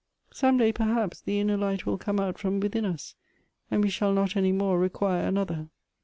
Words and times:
Some 0.33 0.57
day, 0.57 0.71
perhaps, 0.73 1.21
the 1.21 1.39
inner 1.39 1.57
light 1.57 1.85
will 1.85 1.99
come 1.99 2.19
out 2.19 2.39
from 2.39 2.59
within 2.59 2.85
us, 2.85 3.13
and 3.69 3.83
we 3.83 3.91
shall 3.91 4.13
not 4.13 4.35
any 4.35 4.51
more 4.51 4.79
require 4.79 5.27
another. 5.27 5.67